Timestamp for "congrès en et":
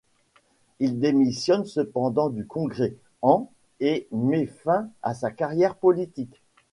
2.47-4.07